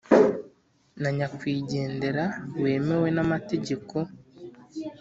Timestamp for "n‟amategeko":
3.15-3.95